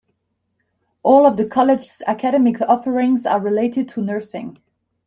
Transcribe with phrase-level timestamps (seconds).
[1.03, 4.57] All of the college's academic offerings are related to nursing.